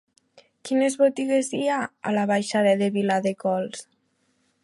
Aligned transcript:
Quines 0.69 0.95
botigues 1.01 1.51
hi 1.57 1.67
ha 1.73 1.77
a 2.11 2.15
la 2.17 2.25
baixada 2.33 2.73
de 2.81 2.89
Viladecols? 2.97 3.87